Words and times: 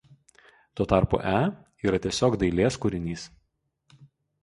Tuo 0.75 0.87
tarpu 0.93 1.19
„e“ 1.35 1.43
yra 1.89 2.01
tiesiog 2.07 2.41
„dailės 2.45 2.83
kūrinys“. 2.87 3.31